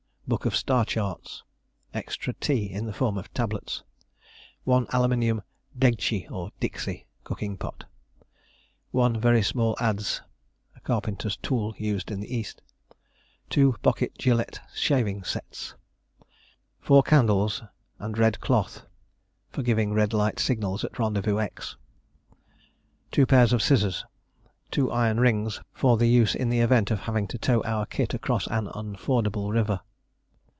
[0.27, 1.43] Book of star charts.
[1.93, 3.83] Extra tea in the form of tablets.
[4.63, 5.41] 1 aluminium
[5.77, 7.83] "degchie" or "dixie" (cooking pot).
[8.91, 10.21] 1 very small adze
[10.73, 12.61] (a carpenter's tool used in the East).
[13.49, 15.75] 2 pocket Gillette shaving sets.
[16.79, 17.63] 4 candles,}
[17.99, 21.75] for giving red light signals at red cloth} Rendezvous X.
[23.11, 24.05] 2 pairs of scissors.
[24.71, 28.47] 2 iron rings, for use in the event of having to tow our kit across
[28.47, 29.81] an unfordable river.